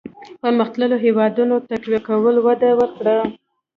پرمختلليو 0.41 1.03
هېوادونو 1.05 1.55
تقويه 1.69 1.99
کولو 2.07 2.39
وده 2.47 2.69
ورکړه. 2.79 3.17